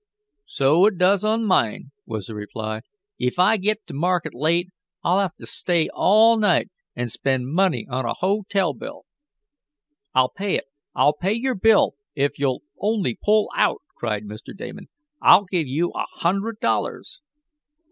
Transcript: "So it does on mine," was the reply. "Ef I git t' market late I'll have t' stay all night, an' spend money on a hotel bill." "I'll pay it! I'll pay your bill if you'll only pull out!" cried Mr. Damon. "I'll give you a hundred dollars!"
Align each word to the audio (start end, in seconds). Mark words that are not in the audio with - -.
"So 0.47 0.87
it 0.87 0.97
does 0.97 1.23
on 1.23 1.45
mine," 1.45 1.91
was 2.07 2.25
the 2.25 2.33
reply. 2.33 2.81
"Ef 3.21 3.37
I 3.37 3.57
git 3.57 3.85
t' 3.85 3.93
market 3.93 4.33
late 4.33 4.69
I'll 5.03 5.19
have 5.19 5.35
t' 5.37 5.45
stay 5.45 5.89
all 5.93 6.37
night, 6.39 6.71
an' 6.95 7.09
spend 7.09 7.49
money 7.53 7.85
on 7.87 8.03
a 8.07 8.15
hotel 8.15 8.73
bill." 8.73 9.05
"I'll 10.15 10.31
pay 10.31 10.55
it! 10.55 10.65
I'll 10.95 11.13
pay 11.13 11.33
your 11.33 11.53
bill 11.53 11.93
if 12.15 12.39
you'll 12.39 12.63
only 12.79 13.15
pull 13.23 13.49
out!" 13.55 13.81
cried 13.95 14.23
Mr. 14.25 14.57
Damon. 14.57 14.87
"I'll 15.21 15.45
give 15.45 15.67
you 15.67 15.91
a 15.91 16.05
hundred 16.15 16.59
dollars!" 16.59 17.21